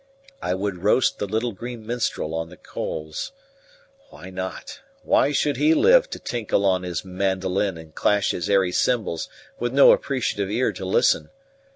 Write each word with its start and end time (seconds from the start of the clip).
I 0.41 0.55
would 0.55 0.79
roast 0.79 1.19
the 1.19 1.27
little 1.27 1.51
green 1.51 1.85
minstrel 1.85 2.33
on 2.33 2.49
the 2.49 2.57
coals. 2.57 3.33
Why 4.09 4.31
not? 4.31 4.81
Why 5.03 5.31
should 5.31 5.57
he 5.57 5.75
live 5.75 6.09
to 6.09 6.17
tinkle 6.17 6.65
on 6.65 6.81
his 6.81 7.05
mandolin 7.05 7.77
and 7.77 7.93
clash 7.93 8.31
his 8.31 8.49
airy 8.49 8.71
cymbals 8.71 9.29
with 9.59 9.73
no 9.73 9.91
appreciative 9.91 10.49
ear 10.49 10.71
to 10.73 10.85
listen? 10.85 11.29